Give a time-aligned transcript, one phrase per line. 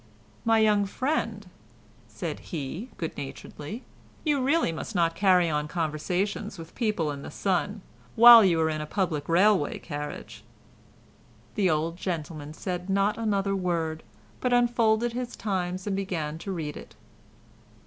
[0.45, 1.47] "My young friend,"
[2.07, 3.83] said he, good naturedly,
[4.25, 7.83] "you really must not carry on conversations with people in the sun,
[8.15, 10.43] while you are in a public railway carriage."
[11.53, 14.01] The old gentleman said not another word,
[14.39, 16.95] but unfolded his Times and began to read it.